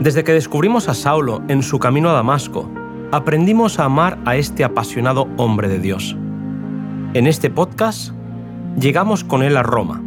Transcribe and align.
Desde 0.00 0.22
que 0.22 0.32
descubrimos 0.32 0.88
a 0.88 0.94
Saulo 0.94 1.42
en 1.48 1.64
su 1.64 1.80
camino 1.80 2.08
a 2.08 2.12
Damasco, 2.12 2.70
aprendimos 3.10 3.80
a 3.80 3.86
amar 3.86 4.16
a 4.24 4.36
este 4.36 4.62
apasionado 4.62 5.26
hombre 5.36 5.66
de 5.66 5.80
Dios. 5.80 6.16
En 7.14 7.26
este 7.26 7.50
podcast 7.50 8.12
llegamos 8.78 9.24
con 9.24 9.42
él 9.42 9.56
a 9.56 9.64
Roma. 9.64 10.00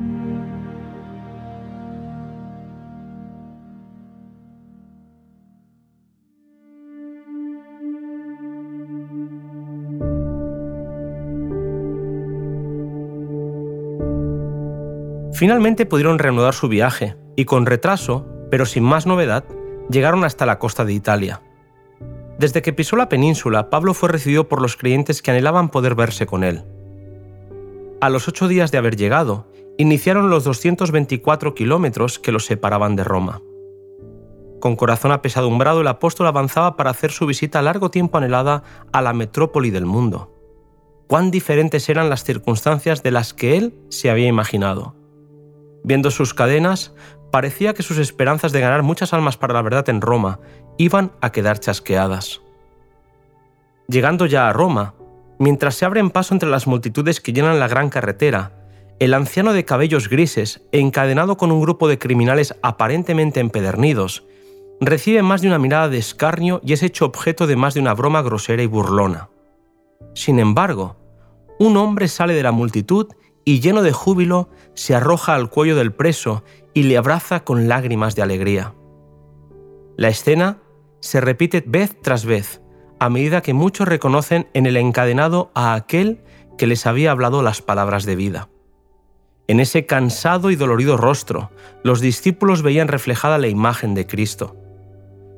Finalmente 15.33 15.85
pudieron 15.85 16.17
reanudar 16.17 16.53
su 16.53 16.69
viaje 16.69 17.17
y 17.35 17.45
con 17.45 17.65
retraso, 17.65 18.25
pero 18.49 18.65
sin 18.65 18.83
más 18.83 19.05
novedad, 19.05 19.45
llegaron 19.89 20.23
hasta 20.23 20.45
la 20.45 20.59
costa 20.59 20.85
de 20.85 20.93
Italia. 20.93 21.41
Desde 22.37 22.61
que 22.61 22.73
pisó 22.73 22.95
la 22.95 23.09
península, 23.09 23.69
Pablo 23.69 23.93
fue 23.93 24.09
recibido 24.09 24.47
por 24.47 24.61
los 24.61 24.75
creyentes 24.75 25.21
que 25.21 25.31
anhelaban 25.31 25.69
poder 25.69 25.95
verse 25.95 26.25
con 26.25 26.43
él. 26.43 26.63
A 28.01 28.09
los 28.09 28.27
ocho 28.27 28.47
días 28.47 28.71
de 28.71 28.77
haber 28.77 28.95
llegado, 28.95 29.47
iniciaron 29.77 30.29
los 30.29 30.43
224 30.43 31.55
kilómetros 31.55 32.19
que 32.19 32.31
los 32.31 32.45
separaban 32.45 32.95
de 32.95 33.03
Roma. 33.03 33.41
Con 34.59 34.75
corazón 34.75 35.11
apesadumbrado, 35.11 35.81
el 35.81 35.87
apóstol 35.87 36.27
avanzaba 36.27 36.75
para 36.75 36.89
hacer 36.89 37.11
su 37.11 37.25
visita 37.25 37.61
largo 37.61 37.91
tiempo 37.91 38.17
anhelada 38.17 38.63
a 38.91 39.01
la 39.01 39.13
metrópoli 39.13 39.71
del 39.71 39.85
mundo. 39.85 40.33
Cuán 41.07 41.31
diferentes 41.31 41.89
eran 41.89 42.09
las 42.09 42.23
circunstancias 42.23 43.03
de 43.03 43.11
las 43.11 43.33
que 43.33 43.57
él 43.57 43.73
se 43.89 44.09
había 44.09 44.27
imaginado. 44.27 44.95
Viendo 45.83 46.11
sus 46.11 46.33
cadenas, 46.33 46.93
parecía 47.33 47.73
que 47.73 47.81
sus 47.81 47.97
esperanzas 47.97 48.51
de 48.51 48.59
ganar 48.59 48.83
muchas 48.83 49.11
almas 49.11 49.37
para 49.37 49.55
la 49.55 49.63
verdad 49.63 49.89
en 49.89 50.01
Roma 50.01 50.39
iban 50.77 51.13
a 51.19 51.31
quedar 51.31 51.59
chasqueadas. 51.59 52.41
Llegando 53.87 54.27
ya 54.27 54.47
a 54.47 54.53
Roma, 54.53 54.93
mientras 55.39 55.73
se 55.73 55.83
abren 55.83 56.11
paso 56.11 56.35
entre 56.35 56.47
las 56.47 56.67
multitudes 56.67 57.21
que 57.21 57.33
llenan 57.33 57.59
la 57.59 57.67
gran 57.67 57.89
carretera, 57.89 58.51
el 58.99 59.15
anciano 59.15 59.51
de 59.51 59.65
cabellos 59.65 60.09
grises, 60.09 60.61
encadenado 60.71 61.35
con 61.35 61.51
un 61.51 61.59
grupo 61.59 61.87
de 61.87 61.97
criminales 61.97 62.53
aparentemente 62.61 63.39
empedernidos, 63.39 64.27
recibe 64.79 65.23
más 65.23 65.41
de 65.41 65.47
una 65.47 65.57
mirada 65.57 65.89
de 65.89 65.97
escarnio 65.97 66.61
y 66.63 66.73
es 66.73 66.83
hecho 66.83 67.03
objeto 67.03 67.47
de 67.47 67.55
más 67.55 67.73
de 67.73 67.79
una 67.79 67.95
broma 67.95 68.21
grosera 68.21 68.61
y 68.61 68.67
burlona. 68.67 69.29
Sin 70.13 70.37
embargo, 70.37 70.97
un 71.57 71.77
hombre 71.77 72.09
sale 72.09 72.35
de 72.35 72.43
la 72.43 72.51
multitud 72.51 73.07
y 73.45 73.59
lleno 73.59 73.81
de 73.81 73.91
júbilo 73.91 74.49
se 74.73 74.95
arroja 74.95 75.35
al 75.35 75.49
cuello 75.49 75.75
del 75.75 75.93
preso 75.93 76.43
y 76.73 76.83
le 76.83 76.97
abraza 76.97 77.43
con 77.43 77.67
lágrimas 77.67 78.15
de 78.15 78.21
alegría. 78.21 78.73
La 79.97 80.07
escena 80.07 80.59
se 80.99 81.21
repite 81.21 81.63
vez 81.65 81.95
tras 82.01 82.25
vez, 82.25 82.61
a 82.99 83.09
medida 83.09 83.41
que 83.41 83.53
muchos 83.53 83.87
reconocen 83.87 84.47
en 84.53 84.65
el 84.65 84.77
encadenado 84.77 85.51
a 85.53 85.73
aquel 85.73 86.21
que 86.57 86.67
les 86.67 86.85
había 86.85 87.11
hablado 87.11 87.43
las 87.43 87.61
palabras 87.61 88.05
de 88.05 88.15
vida. 88.15 88.49
En 89.47 89.59
ese 89.59 89.85
cansado 89.85 90.51
y 90.51 90.55
dolorido 90.55 90.95
rostro, 90.95 91.51
los 91.83 91.99
discípulos 91.99 92.61
veían 92.61 92.87
reflejada 92.87 93.37
la 93.37 93.49
imagen 93.49 93.93
de 93.93 94.07
Cristo. 94.07 94.55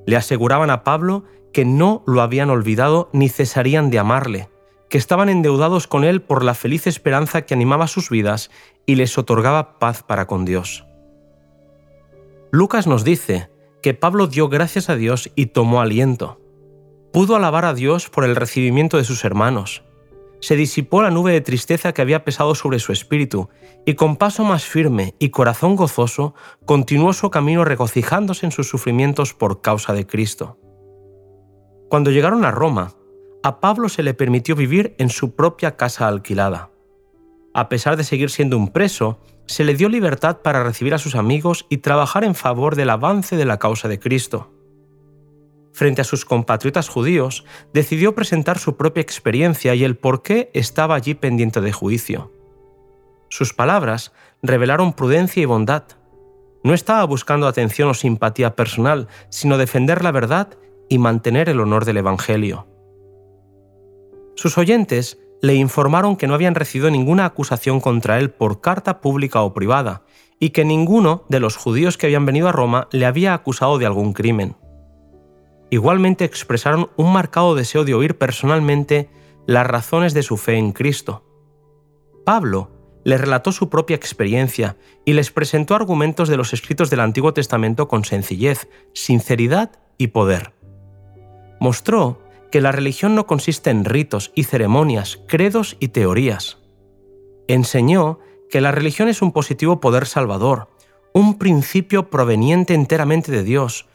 Le 0.05 0.15
aseguraban 0.15 0.69
a 0.69 0.83
Pablo 0.83 1.23
que 1.51 1.65
no 1.65 2.03
lo 2.05 2.21
habían 2.21 2.51
olvidado 2.51 3.09
ni 3.13 3.29
cesarían 3.29 3.89
de 3.89 3.97
amarle, 3.97 4.49
que 4.89 4.97
estaban 4.97 5.29
endeudados 5.29 5.87
con 5.87 6.03
él 6.03 6.21
por 6.21 6.43
la 6.43 6.53
feliz 6.53 6.87
esperanza 6.87 7.43
que 7.43 7.53
animaba 7.53 7.87
sus 7.87 8.09
vidas 8.09 8.51
y 8.85 8.95
les 8.95 9.17
otorgaba 9.17 9.79
paz 9.79 10.03
para 10.03 10.27
con 10.27 10.45
Dios. 10.45 10.85
Lucas 12.51 12.87
nos 12.87 13.03
dice 13.03 13.49
que 13.81 13.93
Pablo 13.93 14.27
dio 14.27 14.49
gracias 14.49 14.89
a 14.89 14.95
Dios 14.95 15.31
y 15.35 15.47
tomó 15.47 15.81
aliento. 15.81 16.39
Pudo 17.11 17.35
alabar 17.35 17.65
a 17.65 17.73
Dios 17.73 18.09
por 18.09 18.23
el 18.23 18.35
recibimiento 18.35 18.97
de 18.97 19.03
sus 19.03 19.25
hermanos. 19.25 19.83
Se 20.39 20.55
disipó 20.55 21.01
la 21.01 21.11
nube 21.11 21.31
de 21.31 21.41
tristeza 21.41 21.93
que 21.93 22.01
había 22.01 22.23
pesado 22.23 22.55
sobre 22.55 22.79
su 22.79 22.91
espíritu, 22.91 23.49
y 23.85 23.95
con 23.95 24.15
paso 24.15 24.43
más 24.43 24.65
firme 24.65 25.15
y 25.19 25.29
corazón 25.29 25.75
gozoso 25.75 26.33
continuó 26.65 27.13
su 27.13 27.29
camino 27.29 27.63
regocijándose 27.63 28.45
en 28.45 28.51
sus 28.51 28.67
sufrimientos 28.67 29.33
por 29.33 29.61
causa 29.61 29.93
de 29.93 30.05
Cristo. 30.05 30.59
Cuando 31.89 32.11
llegaron 32.11 32.45
a 32.45 32.51
Roma, 32.51 32.93
a 33.45 33.59
Pablo 33.59 33.89
se 33.89 34.01
le 34.01 34.15
permitió 34.15 34.55
vivir 34.55 34.95
en 34.97 35.11
su 35.11 35.35
propia 35.35 35.77
casa 35.77 36.07
alquilada. 36.07 36.71
A 37.53 37.69
pesar 37.69 37.95
de 37.95 38.03
seguir 38.03 38.31
siendo 38.31 38.57
un 38.57 38.69
preso, 38.69 39.19
se 39.45 39.63
le 39.63 39.75
dio 39.75 39.87
libertad 39.87 40.37
para 40.41 40.63
recibir 40.63 40.95
a 40.95 40.97
sus 40.97 41.13
amigos 41.13 41.67
y 41.69 41.77
trabajar 41.77 42.23
en 42.23 42.33
favor 42.33 42.75
del 42.75 42.89
avance 42.89 43.37
de 43.37 43.45
la 43.45 43.59
causa 43.59 43.87
de 43.87 43.99
Cristo. 43.99 44.51
Frente 45.73 46.01
a 46.01 46.05
sus 46.05 46.25
compatriotas 46.25 46.89
judíos, 46.89 47.45
decidió 47.71 48.15
presentar 48.15 48.57
su 48.57 48.77
propia 48.77 49.01
experiencia 49.01 49.75
y 49.75 49.83
el 49.83 49.95
por 49.95 50.23
qué 50.23 50.49
estaba 50.55 50.95
allí 50.95 51.13
pendiente 51.13 51.61
de 51.61 51.71
juicio. 51.71 52.31
Sus 53.29 53.53
palabras 53.53 54.11
revelaron 54.41 54.93
prudencia 54.93 55.43
y 55.43 55.45
bondad. 55.45 55.83
No 56.63 56.73
estaba 56.73 57.03
buscando 57.03 57.45
atención 57.45 57.89
o 57.89 57.93
simpatía 57.93 58.55
personal, 58.55 59.07
sino 59.29 59.59
defender 59.59 60.03
la 60.03 60.11
verdad 60.11 60.57
y 60.89 60.97
mantener 60.97 61.47
el 61.47 61.59
honor 61.59 61.85
del 61.85 61.97
Evangelio. 61.97 62.65
Sus 64.35 64.57
oyentes 64.57 65.17
le 65.41 65.55
informaron 65.55 66.15
que 66.15 66.27
no 66.27 66.33
habían 66.33 66.55
recibido 66.55 66.89
ninguna 66.89 67.25
acusación 67.25 67.79
contra 67.79 68.19
él 68.19 68.31
por 68.31 68.61
carta 68.61 69.01
pública 69.01 69.41
o 69.41 69.53
privada, 69.53 70.03
y 70.39 70.49
que 70.49 70.65
ninguno 70.65 71.23
de 71.29 71.39
los 71.39 71.55
judíos 71.55 71.97
que 71.97 72.07
habían 72.07 72.25
venido 72.25 72.47
a 72.47 72.51
Roma 72.51 72.87
le 72.91 73.05
había 73.05 73.33
acusado 73.33 73.77
de 73.77 73.85
algún 73.85 74.13
crimen. 74.13 74.55
Igualmente 75.69 76.25
expresaron 76.25 76.89
un 76.97 77.11
marcado 77.11 77.55
deseo 77.55 77.85
de 77.85 77.93
oír 77.93 78.17
personalmente 78.17 79.09
las 79.47 79.65
razones 79.65 80.13
de 80.13 80.23
su 80.23 80.37
fe 80.37 80.57
en 80.57 80.71
Cristo. 80.71 81.23
Pablo 82.25 82.71
les 83.03 83.21
relató 83.21 83.51
su 83.51 83.69
propia 83.69 83.95
experiencia 83.95 84.77
y 85.05 85.13
les 85.13 85.31
presentó 85.31 85.75
argumentos 85.75 86.27
de 86.27 86.37
los 86.37 86.53
escritos 86.53 86.89
del 86.89 86.99
Antiguo 86.99 87.33
Testamento 87.33 87.87
con 87.87 88.03
sencillez, 88.03 88.67
sinceridad 88.93 89.71
y 89.97 90.07
poder. 90.07 90.53
Mostró 91.59 92.19
que 92.55 92.61
la 92.61 92.71
religión 92.71 93.15
no 93.15 93.27
consiste 93.27 93.69
en 93.69 93.83
ritos 93.83 94.31
y 94.33 94.45
ceremonias, 94.45 95.19
credos 95.27 95.75
y 95.81 95.89
teorías. 95.89 96.57
Enseñó 97.49 98.19
que 98.49 98.61
la 98.61 98.71
religión 98.71 99.09
es 99.09 99.21
un 99.21 99.33
positivo 99.33 99.81
poder 99.81 100.05
salvador, 100.05 100.69
un 101.13 101.37
principio 101.37 102.09
proveniente 102.09 102.73
enteramente 102.73 103.29
de 103.29 103.43
Dios, 103.43 103.87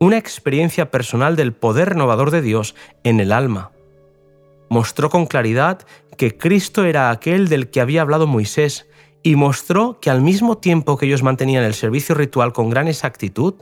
una 0.00 0.16
experiencia 0.16 0.90
personal 0.90 1.36
del 1.36 1.52
poder 1.52 1.90
renovador 1.90 2.30
de 2.30 2.40
Dios 2.40 2.74
en 3.04 3.20
el 3.20 3.32
alma. 3.32 3.72
Mostró 4.70 5.10
con 5.10 5.26
claridad 5.26 5.80
que 6.16 6.38
Cristo 6.38 6.86
era 6.86 7.10
aquel 7.10 7.48
del 7.48 7.68
que 7.68 7.82
había 7.82 8.00
hablado 8.00 8.26
Moisés 8.26 8.88
y 9.22 9.36
mostró 9.36 10.00
que 10.00 10.08
al 10.08 10.22
mismo 10.22 10.56
tiempo 10.56 10.96
que 10.96 11.04
ellos 11.04 11.22
mantenían 11.22 11.64
el 11.64 11.74
servicio 11.74 12.14
ritual 12.14 12.54
con 12.54 12.70
gran 12.70 12.88
exactitud, 12.88 13.56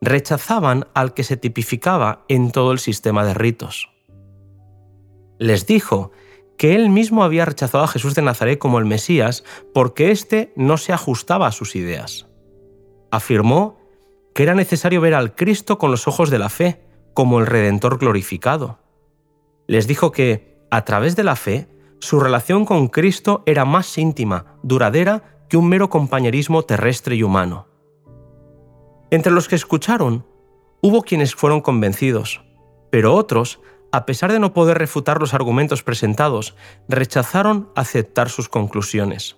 rechazaban 0.00 0.88
al 0.92 1.14
que 1.14 1.22
se 1.22 1.36
tipificaba 1.36 2.24
en 2.26 2.50
todo 2.50 2.72
el 2.72 2.80
sistema 2.80 3.24
de 3.24 3.34
ritos. 3.34 3.91
Les 5.42 5.66
dijo 5.66 6.12
que 6.56 6.76
él 6.76 6.88
mismo 6.88 7.24
había 7.24 7.44
rechazado 7.44 7.82
a 7.82 7.88
Jesús 7.88 8.14
de 8.14 8.22
Nazaret 8.22 8.60
como 8.60 8.78
el 8.78 8.84
Mesías 8.84 9.42
porque 9.74 10.12
éste 10.12 10.52
no 10.54 10.76
se 10.76 10.92
ajustaba 10.92 11.48
a 11.48 11.50
sus 11.50 11.74
ideas. 11.74 12.28
Afirmó 13.10 13.76
que 14.36 14.44
era 14.44 14.54
necesario 14.54 15.00
ver 15.00 15.14
al 15.14 15.34
Cristo 15.34 15.78
con 15.78 15.90
los 15.90 16.06
ojos 16.06 16.30
de 16.30 16.38
la 16.38 16.48
fe, 16.48 16.84
como 17.12 17.40
el 17.40 17.46
Redentor 17.46 17.98
glorificado. 17.98 18.78
Les 19.66 19.88
dijo 19.88 20.12
que, 20.12 20.64
a 20.70 20.84
través 20.84 21.16
de 21.16 21.24
la 21.24 21.34
fe, 21.34 21.66
su 21.98 22.20
relación 22.20 22.64
con 22.64 22.86
Cristo 22.86 23.42
era 23.44 23.64
más 23.64 23.98
íntima, 23.98 24.60
duradera, 24.62 25.44
que 25.48 25.56
un 25.56 25.68
mero 25.68 25.90
compañerismo 25.90 26.62
terrestre 26.62 27.16
y 27.16 27.24
humano. 27.24 27.66
Entre 29.10 29.32
los 29.32 29.48
que 29.48 29.56
escucharon, 29.56 30.24
hubo 30.82 31.02
quienes 31.02 31.34
fueron 31.34 31.62
convencidos, 31.62 32.44
pero 32.92 33.12
otros, 33.12 33.58
a 33.92 34.06
pesar 34.06 34.32
de 34.32 34.40
no 34.40 34.54
poder 34.54 34.78
refutar 34.78 35.20
los 35.20 35.34
argumentos 35.34 35.82
presentados, 35.82 36.56
rechazaron 36.88 37.68
aceptar 37.76 38.30
sus 38.30 38.48
conclusiones. 38.48 39.36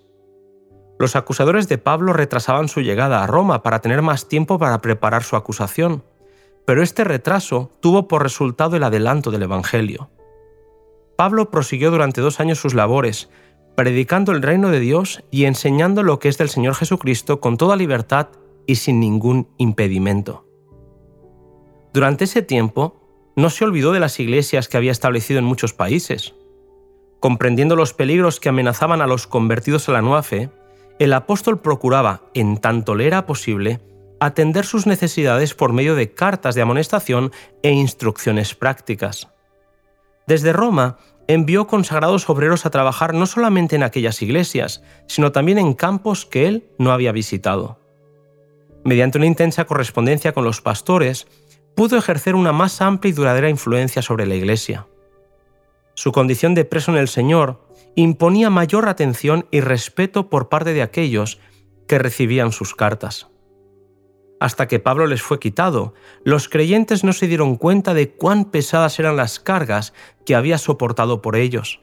Los 0.97 1.17
acusadores 1.17 1.67
de 1.67 1.77
Pablo 1.77 2.13
retrasaban 2.13 2.69
su 2.69 2.79
llegada 2.79 3.21
a 3.21 3.27
Roma 3.27 3.63
para 3.63 3.81
tener 3.81 4.01
más 4.01 4.29
tiempo 4.29 4.57
para 4.57 4.79
preparar 4.79 5.23
su 5.23 5.35
acusación, 5.35 6.05
pero 6.65 6.81
este 6.81 7.03
retraso 7.03 7.69
tuvo 7.81 8.07
por 8.07 8.23
resultado 8.23 8.77
el 8.77 8.83
adelanto 8.83 9.29
del 9.29 9.43
Evangelio. 9.43 10.09
Pablo 11.17 11.51
prosiguió 11.51 11.91
durante 11.91 12.21
dos 12.21 12.39
años 12.39 12.57
sus 12.57 12.73
labores, 12.73 13.29
predicando 13.75 14.31
el 14.31 14.41
reino 14.41 14.69
de 14.69 14.79
Dios 14.79 15.21
y 15.31 15.45
enseñando 15.45 16.01
lo 16.01 16.19
que 16.19 16.29
es 16.29 16.37
del 16.37 16.49
Señor 16.49 16.75
Jesucristo 16.75 17.41
con 17.41 17.57
toda 17.57 17.75
libertad 17.75 18.29
y 18.65 18.75
sin 18.75 19.01
ningún 19.01 19.49
impedimento. 19.57 20.45
Durante 21.93 22.23
ese 22.23 22.41
tiempo, 22.41 23.04
no 23.35 23.49
se 23.49 23.65
olvidó 23.65 23.91
de 23.91 23.99
las 23.99 24.19
iglesias 24.19 24.67
que 24.67 24.77
había 24.77 24.91
establecido 24.91 25.39
en 25.39 25.45
muchos 25.45 25.73
países. 25.73 26.33
Comprendiendo 27.19 27.75
los 27.75 27.93
peligros 27.93 28.39
que 28.39 28.49
amenazaban 28.49 29.01
a 29.01 29.07
los 29.07 29.27
convertidos 29.27 29.89
a 29.89 29.93
la 29.93 30.01
nueva 30.01 30.23
fe, 30.23 30.49
el 30.99 31.11
apóstol 31.13 31.59
procuraba, 31.59 32.21
en 32.33 32.57
tanto 32.57 32.95
le 32.95 33.07
era 33.07 33.25
posible, 33.25 33.81
atender 34.19 34.65
sus 34.65 34.87
necesidades 34.87 35.53
por 35.53 35.73
medio 35.73 35.95
de 35.95 36.13
cartas 36.13 36.55
de 36.55 36.61
amonestación 36.61 37.31
e 37.63 37.71
instrucciones 37.71 38.55
prácticas. 38.55 39.27
Desde 40.27 40.53
Roma 40.53 40.97
envió 41.27 41.67
consagrados 41.67 42.29
obreros 42.29 42.65
a 42.65 42.69
trabajar 42.69 43.13
no 43.13 43.25
solamente 43.25 43.75
en 43.75 43.83
aquellas 43.83 44.21
iglesias, 44.21 44.83
sino 45.07 45.31
también 45.31 45.57
en 45.57 45.73
campos 45.73 46.25
que 46.25 46.47
él 46.47 46.69
no 46.77 46.91
había 46.91 47.11
visitado. 47.11 47.79
Mediante 48.83 49.17
una 49.17 49.27
intensa 49.27 49.65
correspondencia 49.65 50.33
con 50.33 50.43
los 50.43 50.61
pastores, 50.61 51.27
pudo 51.75 51.97
ejercer 51.97 52.35
una 52.35 52.51
más 52.51 52.81
amplia 52.81 53.09
y 53.09 53.13
duradera 53.13 53.49
influencia 53.49 54.01
sobre 54.01 54.25
la 54.25 54.35
iglesia. 54.35 54.87
Su 55.93 56.11
condición 56.11 56.55
de 56.55 56.65
preso 56.65 56.91
en 56.91 56.97
el 56.97 57.07
Señor 57.07 57.65
imponía 57.95 58.49
mayor 58.49 58.89
atención 58.89 59.47
y 59.51 59.61
respeto 59.61 60.29
por 60.29 60.49
parte 60.49 60.73
de 60.73 60.81
aquellos 60.81 61.39
que 61.87 61.99
recibían 61.99 62.51
sus 62.51 62.75
cartas. 62.75 63.27
Hasta 64.39 64.67
que 64.67 64.79
Pablo 64.79 65.07
les 65.07 65.21
fue 65.21 65.39
quitado, 65.39 65.93
los 66.23 66.49
creyentes 66.49 67.03
no 67.03 67.13
se 67.13 67.27
dieron 67.27 67.55
cuenta 67.55 67.93
de 67.93 68.11
cuán 68.11 68.45
pesadas 68.45 68.99
eran 68.99 69.15
las 69.15 69.39
cargas 69.39 69.93
que 70.25 70.35
había 70.35 70.57
soportado 70.57 71.21
por 71.21 71.37
ellos. 71.37 71.79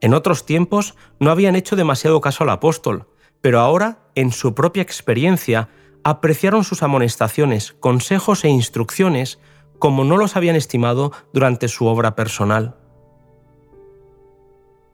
En 0.00 0.12
otros 0.14 0.44
tiempos 0.44 0.94
no 1.18 1.30
habían 1.30 1.56
hecho 1.56 1.76
demasiado 1.76 2.20
caso 2.20 2.44
al 2.44 2.50
apóstol, 2.50 3.08
pero 3.40 3.60
ahora, 3.60 4.00
en 4.14 4.32
su 4.32 4.54
propia 4.54 4.82
experiencia, 4.82 5.70
apreciaron 6.08 6.64
sus 6.64 6.82
amonestaciones, 6.82 7.74
consejos 7.80 8.42
e 8.44 8.48
instrucciones 8.48 9.38
como 9.78 10.04
no 10.04 10.16
los 10.16 10.36
habían 10.36 10.56
estimado 10.56 11.12
durante 11.34 11.68
su 11.68 11.86
obra 11.86 12.14
personal. 12.16 12.78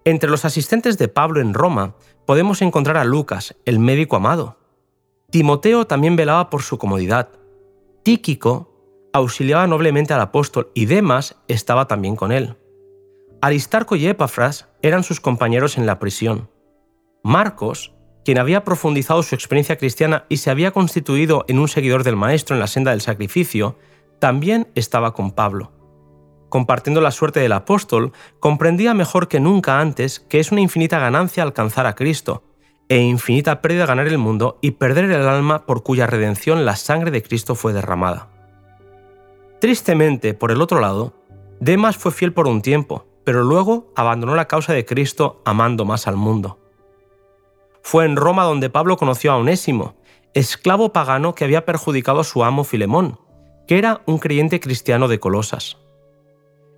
Entre 0.04 0.28
los 0.28 0.44
asistentes 0.44 0.98
de 0.98 1.06
Pablo 1.06 1.40
en 1.40 1.54
Roma 1.54 1.94
podemos 2.26 2.62
encontrar 2.62 2.96
a 2.96 3.04
Lucas, 3.04 3.54
el 3.64 3.78
médico 3.78 4.16
amado. 4.16 4.58
Timoteo 5.30 5.86
también 5.86 6.16
velaba 6.16 6.50
por 6.50 6.62
su 6.62 6.78
comodidad. 6.78 7.28
Tíquico 8.02 9.08
auxiliaba 9.12 9.68
noblemente 9.68 10.14
al 10.14 10.20
apóstol 10.20 10.72
y 10.74 10.86
Demas 10.86 11.36
estaba 11.46 11.86
también 11.86 12.16
con 12.16 12.32
él. 12.32 12.56
Aristarco 13.40 13.94
y 13.94 14.08
Epafras 14.08 14.68
eran 14.82 15.04
sus 15.04 15.20
compañeros 15.20 15.78
en 15.78 15.86
la 15.86 16.00
prisión. 16.00 16.50
Marcos, 17.22 17.93
quien 18.24 18.38
había 18.38 18.64
profundizado 18.64 19.22
su 19.22 19.34
experiencia 19.34 19.76
cristiana 19.76 20.24
y 20.28 20.38
se 20.38 20.50
había 20.50 20.70
constituido 20.70 21.44
en 21.48 21.58
un 21.58 21.68
seguidor 21.68 22.04
del 22.04 22.16
Maestro 22.16 22.56
en 22.56 22.60
la 22.60 22.66
senda 22.66 22.90
del 22.90 23.00
sacrificio, 23.00 23.76
también 24.18 24.68
estaba 24.74 25.12
con 25.12 25.30
Pablo 25.30 25.72
compartiendo 26.54 27.00
la 27.00 27.10
suerte 27.10 27.40
del 27.40 27.50
apóstol, 27.50 28.12
comprendía 28.38 28.94
mejor 28.94 29.26
que 29.26 29.40
nunca 29.40 29.80
antes 29.80 30.20
que 30.20 30.38
es 30.38 30.52
una 30.52 30.60
infinita 30.60 31.00
ganancia 31.00 31.42
alcanzar 31.42 31.84
a 31.88 31.96
Cristo, 31.96 32.44
e 32.88 32.98
infinita 32.98 33.60
pérdida 33.60 33.86
ganar 33.86 34.06
el 34.06 34.18
mundo 34.18 34.58
y 34.60 34.70
perder 34.70 35.06
el 35.06 35.26
alma 35.26 35.66
por 35.66 35.82
cuya 35.82 36.06
redención 36.06 36.64
la 36.64 36.76
sangre 36.76 37.10
de 37.10 37.24
Cristo 37.24 37.56
fue 37.56 37.72
derramada. 37.72 38.28
Tristemente, 39.60 40.32
por 40.32 40.52
el 40.52 40.62
otro 40.62 40.78
lado, 40.78 41.14
Demas 41.58 41.96
fue 41.96 42.12
fiel 42.12 42.32
por 42.32 42.46
un 42.46 42.62
tiempo, 42.62 43.04
pero 43.24 43.42
luego 43.42 43.92
abandonó 43.96 44.36
la 44.36 44.46
causa 44.46 44.72
de 44.72 44.84
Cristo 44.84 45.42
amando 45.44 45.84
más 45.84 46.06
al 46.06 46.14
mundo. 46.14 46.60
Fue 47.84 48.06
en 48.06 48.16
Roma 48.16 48.44
donde 48.44 48.70
Pablo 48.70 48.96
conoció 48.96 49.30
a 49.30 49.36
Onésimo, 49.36 49.94
esclavo 50.32 50.94
pagano 50.94 51.34
que 51.34 51.44
había 51.44 51.66
perjudicado 51.66 52.20
a 52.20 52.24
su 52.24 52.42
amo 52.42 52.64
Filemón, 52.64 53.20
que 53.68 53.76
era 53.76 54.00
un 54.06 54.16
creyente 54.18 54.58
cristiano 54.58 55.06
de 55.06 55.20
Colosas. 55.20 55.76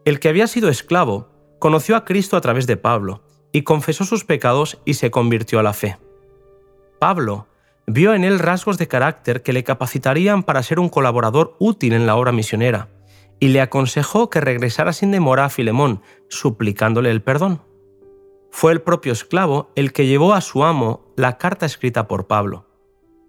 El 0.05 0.19
que 0.19 0.29
había 0.29 0.49
sido 0.49 0.69
esclavo 0.69 1.29
conoció 1.61 1.95
a 1.95 2.05
Cristo 2.05 2.37
a 2.37 2.41
través 2.41 2.67
de 2.67 2.77
Pablo 2.77 3.23
y 3.53 3.63
confesó 3.63 4.05
sus 4.05 4.25
pecados 4.25 4.79
y 4.85 4.95
se 4.95 5.13
convirtió 5.13 5.61
a 5.61 5.63
la 5.63 5.75
fe. 5.75 5.97
Pablo 6.99 7.47
vio 7.87 8.13
en 8.13 8.25
él 8.25 8.41
rasgos 8.41 8.77
de 8.77 8.89
carácter 8.89 9.45
que 9.45 9.53
le 9.53 9.63
capacitarían 9.63 10.43
para 10.43 10.65
ser 10.65 10.81
un 10.81 10.89
colaborador 10.89 11.55
útil 11.61 11.93
en 11.93 12.07
la 12.07 12.17
obra 12.17 12.33
misionera, 12.33 12.89
y 13.39 13.49
le 13.49 13.61
aconsejó 13.61 14.29
que 14.29 14.41
regresara 14.41 14.93
sin 14.93 15.13
demora 15.13 15.45
a 15.45 15.51
Filemón, 15.51 16.03
suplicándole 16.29 17.13
el 17.13 17.23
perdón. 17.23 17.63
Fue 18.59 18.73
el 18.73 18.81
propio 18.81 19.13
esclavo 19.13 19.71
el 19.77 19.93
que 19.93 20.07
llevó 20.07 20.33
a 20.33 20.41
su 20.41 20.65
amo 20.65 21.13
la 21.15 21.37
carta 21.37 21.67
escrita 21.67 22.09
por 22.09 22.27
Pablo. 22.27 22.67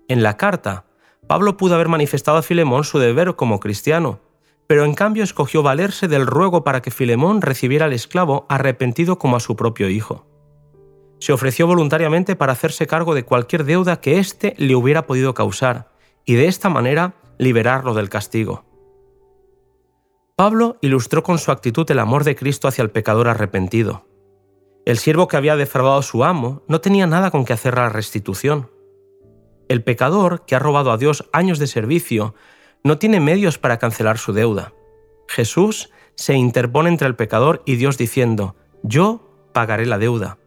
En 0.08 0.24
la 0.24 0.38
carta, 0.38 0.86
Pablo 1.28 1.58
pudo 1.58 1.76
haber 1.76 1.90
manifestado 1.90 2.38
a 2.38 2.42
Filemón 2.42 2.86
su 2.86 2.98
deber 2.98 3.36
como 3.36 3.60
cristiano, 3.60 4.22
pero 4.68 4.86
en 4.86 4.94
cambio 4.94 5.26
escogió 5.26 5.64
valerse 5.64 6.08
del 6.08 6.26
ruego 6.26 6.64
para 6.64 6.82
que 6.82 6.92
Filemón 6.92 7.42
recibiera 7.42 7.88
al 7.88 7.92
esclavo 7.92 8.46
arrepentido 8.48 9.20
como 9.20 9.36
a 9.36 9.42
su 9.42 9.58
propio 9.58 9.90
hijo. 9.90 10.26
Se 11.20 11.34
ofreció 11.34 11.68
voluntariamente 11.68 12.38
para 12.38 12.54
hacerse 12.54 12.88
cargo 12.88 13.14
de 13.14 13.26
cualquier 13.26 13.66
deuda 13.66 14.00
que 14.00 14.20
éste 14.20 14.54
le 14.58 14.78
hubiera 14.78 15.08
podido 15.08 15.34
causar, 15.34 15.92
y 16.24 16.36
de 16.36 16.48
esta 16.48 16.70
manera 16.70 17.16
liberarlo 17.38 17.94
del 17.94 18.08
castigo. 18.08 18.64
Pablo 20.38 20.78
ilustró 20.80 21.22
con 21.22 21.38
su 21.38 21.52
actitud 21.52 21.92
el 21.92 22.00
amor 22.00 22.24
de 22.24 22.38
Cristo 22.38 22.70
hacia 22.70 22.82
el 22.82 22.92
pecador 22.92 23.28
arrepentido. 23.28 24.07
El 24.88 25.00
siervo 25.00 25.28
que 25.28 25.36
había 25.36 25.58
defraudado 25.58 25.98
a 25.98 26.02
su 26.02 26.24
amo 26.24 26.64
no 26.70 26.80
tenía 26.80 27.08
nada 27.08 27.30
con 27.30 27.44
que 27.44 27.52
hacer 27.52 27.76
la 27.76 27.90
restitución. 27.90 28.72
El 29.68 29.84
pecador, 29.84 30.46
que 30.46 30.56
ha 30.56 30.60
robado 30.60 30.94
a 30.94 30.98
Dios 30.98 31.28
años 31.34 31.60
de 31.60 31.68
servicio, 31.68 32.36
no 32.86 32.98
tiene 32.98 33.20
medios 33.20 33.58
para 33.58 33.80
cancelar 33.80 34.18
su 34.18 34.32
deuda. 34.32 34.72
Jesús 35.28 35.90
se 36.16 36.36
interpone 36.36 36.88
entre 36.88 37.06
el 37.06 37.18
pecador 37.18 37.64
y 37.66 37.76
Dios 37.76 37.98
diciendo, 37.98 38.56
yo 38.82 39.30
pagaré 39.54 39.86
la 39.86 39.98
deuda. 39.98 40.38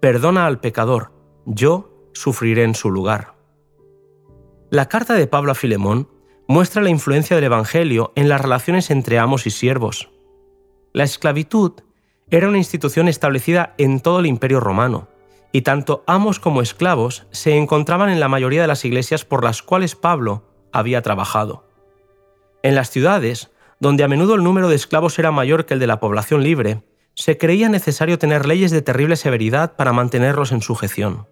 Perdona 0.00 0.46
al 0.46 0.58
pecador, 0.58 1.12
yo 1.44 2.08
sufriré 2.14 2.64
en 2.64 2.74
su 2.74 2.90
lugar. 2.90 3.34
La 4.70 4.88
carta 4.88 5.12
de 5.12 5.26
Pablo 5.26 5.52
a 5.52 5.54
Filemón 5.54 6.08
muestra 6.48 6.80
la 6.80 6.88
influencia 6.88 7.36
del 7.36 7.44
Evangelio 7.44 8.14
en 8.16 8.30
las 8.30 8.40
relaciones 8.40 8.90
entre 8.90 9.18
amos 9.18 9.46
y 9.46 9.50
siervos. 9.50 10.10
La 10.94 11.04
esclavitud 11.04 11.74
era 12.32 12.48
una 12.48 12.56
institución 12.56 13.08
establecida 13.08 13.74
en 13.76 14.00
todo 14.00 14.20
el 14.20 14.26
imperio 14.26 14.58
romano, 14.58 15.06
y 15.52 15.62
tanto 15.62 16.02
amos 16.06 16.40
como 16.40 16.62
esclavos 16.62 17.26
se 17.30 17.58
encontraban 17.58 18.08
en 18.08 18.20
la 18.20 18.28
mayoría 18.28 18.62
de 18.62 18.68
las 18.68 18.86
iglesias 18.86 19.26
por 19.26 19.44
las 19.44 19.62
cuales 19.62 19.96
Pablo 19.96 20.42
había 20.72 21.02
trabajado. 21.02 21.68
En 22.62 22.74
las 22.74 22.88
ciudades, 22.88 23.50
donde 23.80 24.02
a 24.02 24.08
menudo 24.08 24.34
el 24.34 24.44
número 24.44 24.68
de 24.68 24.76
esclavos 24.76 25.18
era 25.18 25.30
mayor 25.30 25.66
que 25.66 25.74
el 25.74 25.80
de 25.80 25.86
la 25.86 26.00
población 26.00 26.42
libre, 26.42 26.82
se 27.14 27.36
creía 27.36 27.68
necesario 27.68 28.18
tener 28.18 28.46
leyes 28.46 28.70
de 28.70 28.80
terrible 28.80 29.16
severidad 29.16 29.76
para 29.76 29.92
mantenerlos 29.92 30.52
en 30.52 30.62
sujeción. 30.62 31.28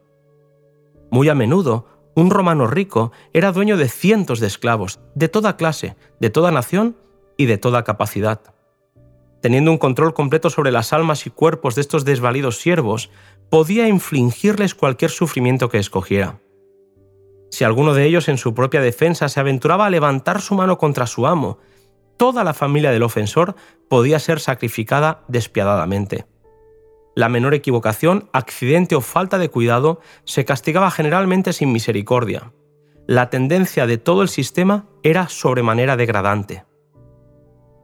Muy 1.10 1.30
a 1.30 1.34
menudo, 1.34 1.86
un 2.14 2.28
romano 2.28 2.66
rico 2.66 3.10
era 3.32 3.52
dueño 3.52 3.78
de 3.78 3.88
cientos 3.88 4.38
de 4.38 4.48
esclavos, 4.48 5.00
de 5.14 5.28
toda 5.30 5.56
clase, 5.56 5.96
de 6.20 6.28
toda 6.28 6.50
nación 6.50 6.98
y 7.38 7.46
de 7.46 7.56
toda 7.56 7.84
capacidad. 7.84 8.42
Teniendo 9.40 9.70
un 9.70 9.78
control 9.78 10.12
completo 10.12 10.50
sobre 10.50 10.70
las 10.70 10.92
almas 10.92 11.26
y 11.26 11.30
cuerpos 11.30 11.74
de 11.74 11.80
estos 11.80 12.04
desvalidos 12.04 12.58
siervos, 12.58 13.10
podía 13.48 13.88
infligirles 13.88 14.74
cualquier 14.74 15.10
sufrimiento 15.10 15.68
que 15.68 15.78
escogiera. 15.78 16.40
Si 17.50 17.64
alguno 17.64 17.94
de 17.94 18.04
ellos 18.04 18.28
en 18.28 18.38
su 18.38 18.54
propia 18.54 18.80
defensa 18.80 19.28
se 19.28 19.40
aventuraba 19.40 19.86
a 19.86 19.90
levantar 19.90 20.40
su 20.40 20.54
mano 20.54 20.78
contra 20.78 21.06
su 21.06 21.26
amo, 21.26 21.58
toda 22.16 22.44
la 22.44 22.54
familia 22.54 22.90
del 22.90 23.02
ofensor 23.02 23.56
podía 23.88 24.18
ser 24.18 24.40
sacrificada 24.40 25.24
despiadadamente. 25.26 26.26
La 27.16 27.28
menor 27.28 27.54
equivocación, 27.54 28.28
accidente 28.32 28.94
o 28.94 29.00
falta 29.00 29.38
de 29.38 29.48
cuidado 29.48 30.00
se 30.24 30.44
castigaba 30.44 30.90
generalmente 30.90 31.52
sin 31.52 31.72
misericordia. 31.72 32.52
La 33.06 33.30
tendencia 33.30 33.86
de 33.86 33.98
todo 33.98 34.22
el 34.22 34.28
sistema 34.28 34.86
era 35.02 35.28
sobremanera 35.28 35.96
degradante. 35.96 36.64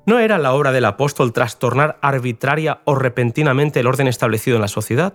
¿No 0.06 0.18
era 0.18 0.38
la 0.38 0.54
obra 0.54 0.72
del 0.72 0.86
apóstol 0.86 1.32
trastornar 1.32 1.98
arbitraria 2.00 2.80
o 2.84 2.94
repentinamente 2.94 3.80
el 3.80 3.86
orden 3.86 4.08
establecido 4.08 4.56
en 4.56 4.62
la 4.62 4.68
sociedad? 4.68 5.14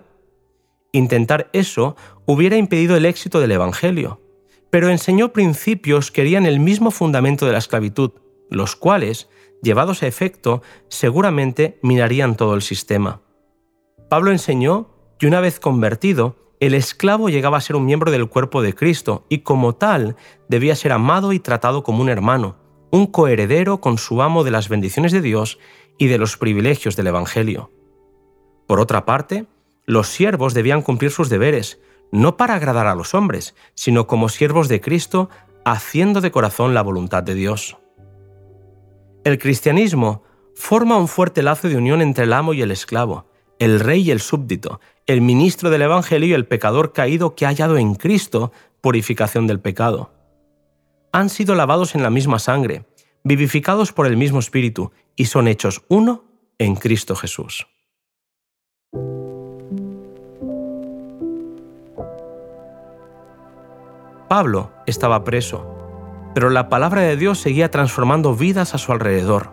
Intentar 0.92 1.48
eso 1.52 1.96
hubiera 2.26 2.56
impedido 2.56 2.96
el 2.96 3.06
éxito 3.06 3.40
del 3.40 3.52
Evangelio 3.52 4.22
pero 4.72 4.88
enseñó 4.88 5.34
principios 5.34 6.10
que 6.10 6.22
harían 6.22 6.46
el 6.46 6.58
mismo 6.58 6.90
fundamento 6.90 7.44
de 7.44 7.52
la 7.52 7.58
esclavitud, 7.58 8.12
los 8.48 8.74
cuales, 8.74 9.28
llevados 9.62 10.02
a 10.02 10.06
efecto, 10.06 10.62
seguramente 10.88 11.78
minarían 11.82 12.38
todo 12.38 12.54
el 12.54 12.62
sistema. 12.62 13.20
Pablo 14.08 14.30
enseñó 14.30 14.88
que 15.18 15.26
una 15.26 15.40
vez 15.42 15.60
convertido, 15.60 16.36
el 16.58 16.72
esclavo 16.72 17.28
llegaba 17.28 17.58
a 17.58 17.60
ser 17.60 17.76
un 17.76 17.84
miembro 17.84 18.10
del 18.10 18.30
cuerpo 18.30 18.62
de 18.62 18.74
Cristo 18.74 19.26
y 19.28 19.40
como 19.40 19.74
tal 19.74 20.16
debía 20.48 20.74
ser 20.74 20.92
amado 20.92 21.34
y 21.34 21.38
tratado 21.38 21.82
como 21.82 22.00
un 22.00 22.08
hermano, 22.08 22.56
un 22.92 23.06
coheredero 23.06 23.80
con 23.80 23.96
su 23.96 24.20
amo 24.22 24.44
de 24.44 24.50
las 24.50 24.68
bendiciones 24.68 25.12
de 25.12 25.22
Dios 25.22 25.58
y 25.98 26.06
de 26.06 26.18
los 26.18 26.36
privilegios 26.36 26.94
del 26.94 27.06
Evangelio. 27.06 27.70
Por 28.66 28.80
otra 28.80 29.06
parte, 29.06 29.46
los 29.86 30.08
siervos 30.08 30.52
debían 30.52 30.82
cumplir 30.82 31.10
sus 31.10 31.30
deberes, 31.30 31.80
no 32.12 32.36
para 32.36 32.54
agradar 32.54 32.86
a 32.86 32.94
los 32.94 33.14
hombres, 33.14 33.54
sino 33.74 34.06
como 34.06 34.28
siervos 34.28 34.68
de 34.68 34.82
Cristo, 34.82 35.30
haciendo 35.64 36.20
de 36.20 36.30
corazón 36.30 36.74
la 36.74 36.82
voluntad 36.82 37.22
de 37.22 37.34
Dios. 37.34 37.78
El 39.24 39.38
cristianismo 39.38 40.22
forma 40.54 40.98
un 40.98 41.08
fuerte 41.08 41.42
lazo 41.42 41.70
de 41.70 41.78
unión 41.78 42.02
entre 42.02 42.24
el 42.24 42.32
amo 42.34 42.52
y 42.52 42.60
el 42.60 42.70
esclavo, 42.70 43.24
el 43.58 43.80
rey 43.80 44.02
y 44.02 44.10
el 44.10 44.20
súbdito, 44.20 44.80
el 45.06 45.22
ministro 45.22 45.70
del 45.70 45.82
Evangelio 45.82 46.28
y 46.28 46.34
el 46.34 46.46
pecador 46.46 46.92
caído 46.92 47.34
que 47.34 47.46
ha 47.46 47.48
hallado 47.48 47.78
en 47.78 47.94
Cristo 47.94 48.52
purificación 48.82 49.46
del 49.46 49.60
pecado. 49.60 50.10
Han 51.12 51.28
sido 51.28 51.54
lavados 51.54 51.94
en 51.94 52.02
la 52.02 52.10
misma 52.10 52.38
sangre, 52.38 52.86
vivificados 53.22 53.92
por 53.92 54.06
el 54.06 54.16
mismo 54.16 54.38
Espíritu 54.38 54.92
y 55.14 55.26
son 55.26 55.46
hechos 55.46 55.82
uno 55.88 56.24
en 56.58 56.74
Cristo 56.74 57.14
Jesús. 57.14 57.66
Pablo 64.28 64.72
estaba 64.86 65.24
preso, 65.24 65.66
pero 66.34 66.48
la 66.48 66.70
palabra 66.70 67.02
de 67.02 67.18
Dios 67.18 67.38
seguía 67.38 67.70
transformando 67.70 68.34
vidas 68.34 68.74
a 68.74 68.78
su 68.78 68.90
alrededor. 68.90 69.50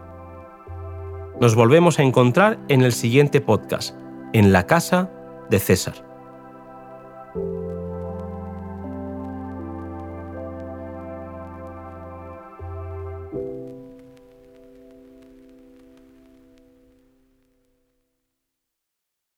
Nos 1.41 1.55
volvemos 1.55 1.99
a 1.99 2.03
encontrar 2.03 2.59
en 2.69 2.81
el 2.83 2.93
siguiente 2.93 3.41
podcast, 3.41 3.93
en 4.31 4.53
la 4.53 4.65
casa 4.65 5.11
de 5.49 5.59
César. 5.59 6.08